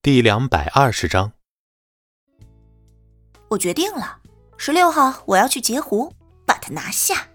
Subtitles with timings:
[0.00, 1.32] 第两百二十章，
[3.48, 4.18] 我决定了，
[4.56, 6.12] 十六号我要去截胡，
[6.46, 7.26] 把他拿下。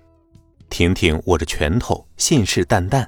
[0.69, 3.05] 婷婷握着拳头，信誓旦旦，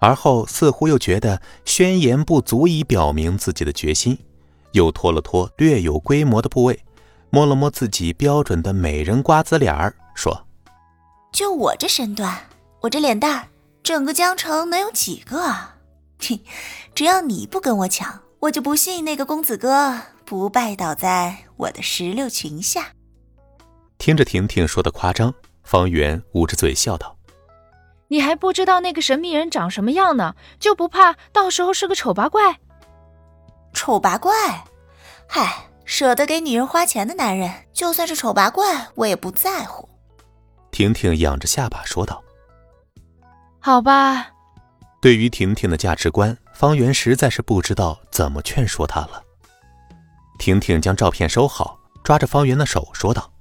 [0.00, 4.18] 而后似乎又觉得宣言不足以表明自己的决心，
[4.72, 6.78] 又拖了拖略有规模的部位，
[7.30, 10.46] 摸了摸自己标准的美人瓜子脸儿，说
[11.32, 12.38] ：“就我这身段，
[12.82, 13.48] 我这脸蛋，
[13.82, 15.78] 整个江城能有几个啊？
[16.20, 16.38] 哼，
[16.94, 22.88] 只要你不跟我抢。”我就不信那个公子哥不拜倒在我的石榴裙下。
[23.96, 27.16] 听着婷婷说的夸张，方圆捂着嘴笑道
[28.08, 32.58] ：“你还不知道那个神秘人长什么样呢，就不怕到时候是个丑八怪？
[33.72, 34.32] 丑八怪？
[35.26, 39.88] 嗨，舍得给女人花钱的男人，就算是丑八怪，我也不在乎。”
[40.70, 42.22] 婷婷仰着下巴说道
[43.58, 44.32] ：“好吧。”
[45.00, 49.22] 对于婷婷的价值观，方圆实在是不知道怎么劝说她了。
[50.38, 53.32] 婷婷将照片收好，抓着方圆的手说道：“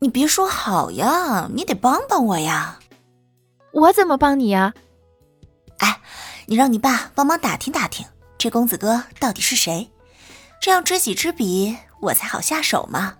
[0.00, 2.78] 你别说好呀，你得帮帮我呀。
[3.72, 4.72] ”“我怎么帮你呀
[5.78, 6.00] ？”“哎，
[6.46, 8.06] 你让你爸帮忙打听打听，
[8.38, 9.90] 这公子哥到底是谁？
[10.60, 13.16] 这样知己知彼，我才好下手嘛。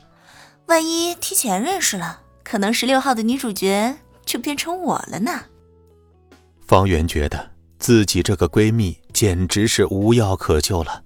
[0.67, 5.45] 万一提前认识了，可能十六号的女主角就变成我了呢。”
[6.67, 7.53] 方圆觉得。
[7.77, 11.03] 自己这个闺蜜简直是无药可救了。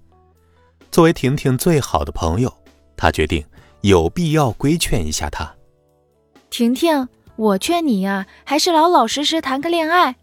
[0.91, 2.53] 作为婷婷最好的朋友，
[2.97, 3.45] 他决定
[3.83, 5.55] 有必要规劝一下她。
[6.50, 7.06] 婷婷，
[7.37, 10.17] 我劝你呀，还是老老实实谈个恋爱。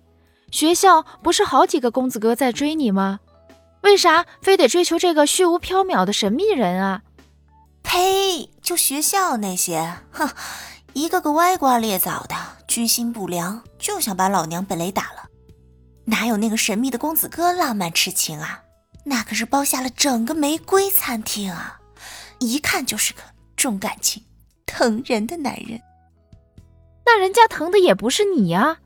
[0.51, 3.19] 学校不是好几个公子哥在追你吗？
[3.81, 7.03] 为啥非得追求这个虚无缥缈的神秘人啊？
[7.83, 8.49] 呸！
[8.63, 10.27] 就学校那些，哼，
[10.93, 12.35] 一个个歪瓜裂枣的，
[12.67, 15.24] 居心不良，就想把老娘本雷打了。
[16.05, 18.63] 哪有那个神秘的公子哥浪漫痴情啊？
[19.03, 21.79] 那可是包下了整个玫瑰餐厅啊！
[22.39, 23.21] 一看就是个
[23.55, 24.23] 重感情、
[24.65, 25.81] 疼人的男人。
[27.05, 28.77] 那人家疼的也不是你呀！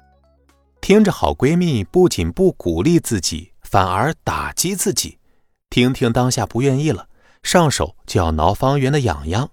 [0.81, 5.19] 听着，好闺蜜不仅不鼓励自己，反而打击自己。
[5.69, 7.08] 婷婷当下不愿意了，
[7.44, 9.50] 上手就要挠方圆的痒痒。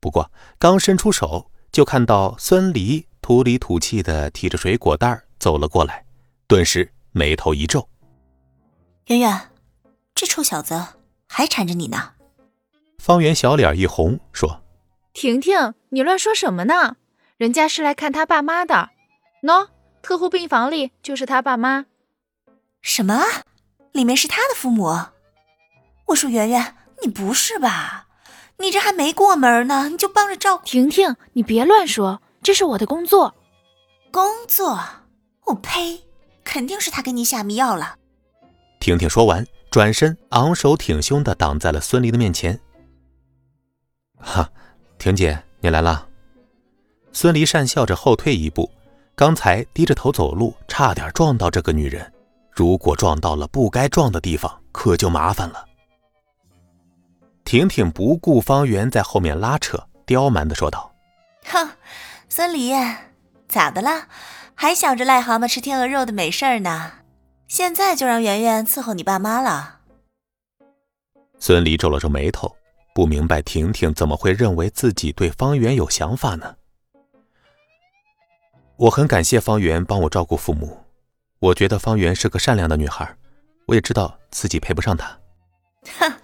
[0.00, 6.03] 不过刚伸出手，就看到孙离土里土气的提着水果袋走了过来。
[6.46, 7.88] 顿时眉头一皱，
[9.06, 9.50] 圆圆，
[10.14, 10.78] 这臭小子
[11.26, 12.12] 还缠着你呢。
[12.98, 14.62] 方圆小脸一红，说
[15.14, 16.96] ：“婷婷，你乱说什么呢？
[17.38, 18.90] 人家是来看他爸妈的。
[19.42, 19.68] 喏，
[20.02, 21.86] 特护病房里就是他爸妈。
[22.82, 23.24] 什么？
[23.92, 24.94] 里面是他的父母？
[26.08, 28.08] 我说圆圆，你不是吧？
[28.58, 31.16] 你这还没过门呢，你就帮着照顾婷婷？
[31.32, 33.34] 你别乱说，这是我的工作。
[34.10, 34.78] 工作？
[35.46, 36.04] 我呸！”
[36.54, 37.96] 肯定是他给你下迷药了。
[38.78, 42.60] 婷婷说完，转身昂首挺胸的挡在了孙离的面前。
[44.18, 44.48] 哈，
[44.96, 46.06] 婷姐，你来了。
[47.12, 48.70] 孙离讪笑着后退一步，
[49.16, 52.12] 刚才低着头走路，差点撞到这个女人。
[52.52, 55.64] 如果撞到了不该撞的地方，可就麻烦了。
[57.44, 60.94] 婷婷不顾方圆在后面拉扯，刁蛮的说道
[61.50, 61.68] ：“哼，
[62.28, 62.72] 孙离，
[63.48, 64.06] 咋的了？”
[64.54, 66.92] 还想着癞蛤蟆吃天鹅肉的美事儿呢，
[67.48, 69.80] 现在就让圆圆伺候你爸妈了。
[71.38, 72.56] 孙离皱了皱眉头，
[72.94, 76.56] 不明白婷婷怎么会认为自己对方圆有想法呢？
[78.76, 80.84] 我很感谢方圆帮我照顾父母，
[81.38, 83.14] 我觉得方圆是个善良的女孩，
[83.66, 85.18] 我也知道自己配不上她。
[85.98, 86.14] 哼，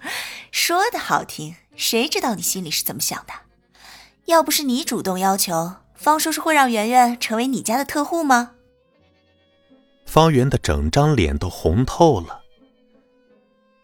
[0.51, 3.33] 说的好听，谁知道你心里是怎么想的？
[4.25, 5.75] 要不是你主动要求。
[6.01, 8.53] 方叔叔会让圆圆成为你家的特护吗？
[10.07, 12.41] 方圆的整张脸都红透了。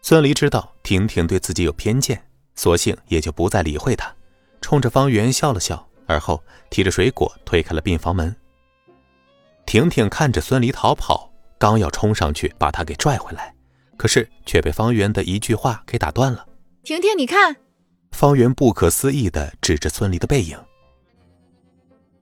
[0.02, 2.20] 孙离知道婷婷对自己有偏见，
[2.56, 4.12] 索性也就不再理会她，
[4.60, 8.34] 冲着方圆笑了笑，而后提着水果推开了病房门。
[9.64, 13.54] 婷婷看着孙离逃跑，刚要冲上去把他给拽回来，
[13.96, 16.44] 可是却被方圆的一句话给打断了。
[16.82, 17.54] 婷婷，你看！
[18.10, 20.58] 方圆不可思议的指着孙离的背影。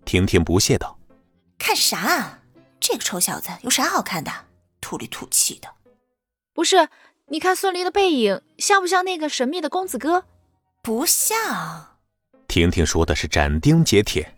[0.07, 0.97] 婷婷不屑道
[1.59, 2.39] ：“看啥？
[2.79, 4.31] 这个臭小子有啥好看的？
[4.81, 5.69] 土里土气的。
[6.55, 6.89] 不是，
[7.27, 10.25] 你看孙离的背影，像不像那个神秘的公子哥？
[10.81, 11.99] 不像。”
[12.47, 14.33] 婷婷说的是斩钉截铁。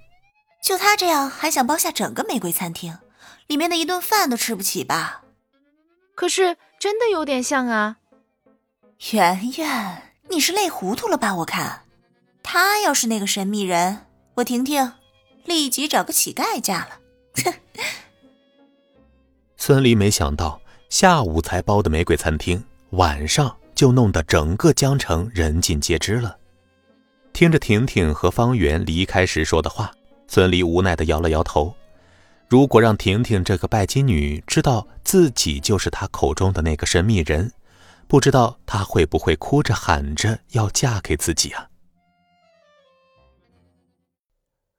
[0.64, 2.96] 就他这样，还想包下整个玫瑰餐厅，
[3.46, 5.22] 里面的一顿饭都吃不起吧？
[6.14, 7.98] 可是真的有点像啊。
[9.12, 11.36] 圆圆，你是累糊涂了吧？
[11.36, 11.84] 我看，
[12.42, 14.06] 他要是那个神秘人，
[14.36, 14.94] 我婷婷。
[15.48, 17.00] 立即找个乞丐嫁了。
[19.56, 26.38] 孙离没想到，下午才包的玫瑰餐厅，晚上就弄得整个江城人尽皆知了。
[27.32, 29.92] 听着婷婷和方圆离开时说的话，
[30.26, 31.74] 孙离无奈的摇了摇头。
[32.48, 37.52] 如果让婷婷这个拜金女知道自己就是她口中的那个神秘人，
[38.06, 41.68] 不知道她会不会哭着喊着要嫁给自己啊？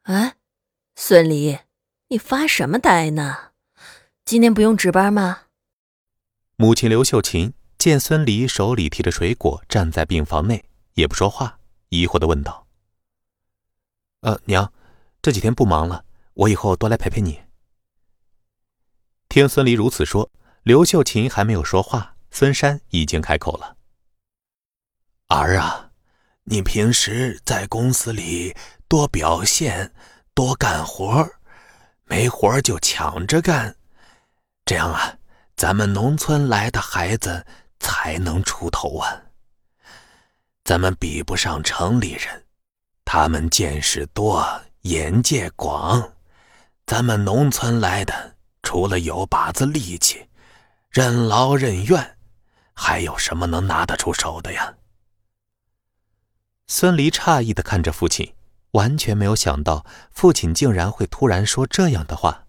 [0.04, 0.33] 哎，
[1.01, 1.57] 孙离，
[2.09, 3.51] 你发什么呆呢？
[4.25, 5.43] 今天不用值班吗？
[6.57, 10.65] 母亲刘秀琴见孙离手里提着水果站在病房内，
[10.95, 12.67] 也不说话，疑惑的问道
[14.19, 14.73] ：“呃，娘，
[15.21, 16.03] 这几天不忙了，
[16.33, 17.43] 我以后多来陪陪你。”
[19.29, 20.29] 听孙离如此说，
[20.63, 23.77] 刘秀琴还没有说话，孙山已经开口了
[25.27, 25.91] ：“儿啊，
[26.43, 28.53] 你平时在公司里
[28.89, 29.93] 多表现，
[30.33, 31.27] 多干活，
[32.05, 33.75] 没活就抢着干，
[34.65, 35.17] 这样啊，
[35.55, 37.45] 咱们农村来的孩子
[37.79, 39.21] 才能出头啊。
[40.63, 42.45] 咱们比不上城里人，
[43.05, 46.13] 他们见识多，眼界广，
[46.85, 50.29] 咱们农村来的。”除了有把子力气，
[50.91, 52.17] 任劳任怨，
[52.75, 54.75] 还有什么能拿得出手的呀？
[56.67, 58.35] 孙离诧异的看着父亲，
[58.71, 62.45] 完全没有想到父亲竟然会突然说这样的话。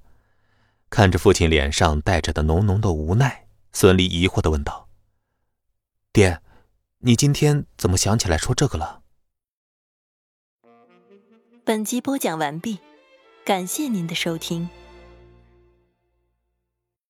[0.88, 4.88] 看着父亲脸上带着的浓浓的无奈，孙俪疑惑的问道
[6.12, 6.40] ：“爹，
[6.98, 9.02] 你今天怎么想起来说这个了？”
[11.64, 12.80] 本集播讲完毕，
[13.44, 14.68] 感谢您的收听。